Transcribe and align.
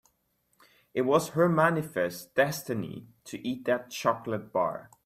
It 0.95 1.03
was 1.03 1.27
her 1.37 1.47
manifest 1.47 2.33
destiny 2.33 3.05
to 3.25 3.37
eat 3.47 3.65
that 3.65 3.91
chocolate 3.91 4.51
bar. 4.51 4.89